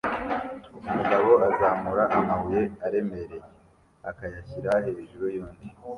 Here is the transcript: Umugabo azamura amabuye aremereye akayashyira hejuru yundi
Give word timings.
Umugabo 0.87 1.31
azamura 1.49 2.03
amabuye 2.17 2.61
aremereye 2.85 3.45
akayashyira 4.09 4.71
hejuru 4.85 5.25
yundi 5.35 5.65